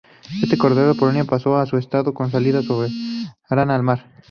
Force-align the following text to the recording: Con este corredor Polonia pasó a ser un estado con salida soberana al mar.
Con 0.23 0.33
este 0.41 0.57
corredor 0.57 0.97
Polonia 0.97 1.25
pasó 1.25 1.55
a 1.57 1.63
ser 1.67 1.75
un 1.75 1.79
estado 1.81 2.11
con 2.11 2.31
salida 2.31 2.63
soberana 2.63 3.75
al 3.75 3.83
mar. 3.83 4.09